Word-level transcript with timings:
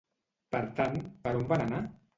Per 0.55 0.61
tant, 0.79 0.97
per 1.27 1.37
on 1.43 1.47
van 1.55 1.67
anar? 1.69 1.89